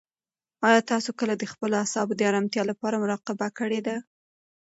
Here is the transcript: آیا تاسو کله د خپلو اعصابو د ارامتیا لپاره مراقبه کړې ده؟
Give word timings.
آیا 0.67 0.81
تاسو 0.91 1.09
کله 1.19 1.33
د 1.37 1.43
خپلو 1.51 1.73
اعصابو 1.81 2.13
د 2.17 2.21
ارامتیا 2.29 2.63
لپاره 2.71 3.01
مراقبه 3.03 3.47
کړې 3.57 3.79
ده؟ 3.87 3.95